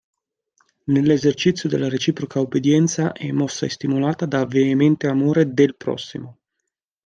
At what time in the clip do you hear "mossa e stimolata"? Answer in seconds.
3.31-4.25